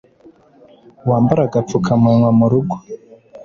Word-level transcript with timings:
Wambare 1.09 1.41
agapfukamunwa 1.47 2.29
mu 2.37 2.45
rugo 2.51 2.75